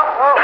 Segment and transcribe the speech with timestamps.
[0.00, 0.37] Oh, oh.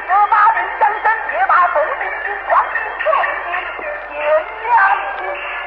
[0.00, 3.10] 十八阵香山铁马红巾军黄巾侧
[3.42, 3.46] 骑
[4.08, 4.14] 金
[4.62, 5.57] 甲